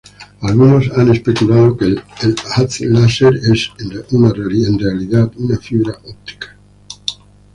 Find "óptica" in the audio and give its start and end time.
6.05-6.55